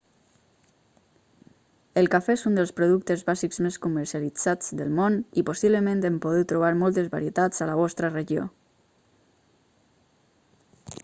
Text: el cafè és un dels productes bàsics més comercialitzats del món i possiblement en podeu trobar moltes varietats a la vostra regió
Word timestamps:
el 2.01 2.07
cafè 2.15 2.35
és 2.37 2.45
un 2.51 2.55
dels 2.59 2.71
productes 2.79 3.23
bàsics 3.27 3.61
més 3.65 3.77
comercialitzats 3.83 4.73
del 4.81 4.97
món 5.01 5.19
i 5.43 5.45
possiblement 5.51 6.03
en 6.11 6.17
podeu 6.25 6.47
trobar 6.53 6.73
moltes 6.81 7.13
varietats 7.13 7.63
a 7.67 7.71
la 7.73 7.77
vostra 7.83 8.11
regió 8.17 8.49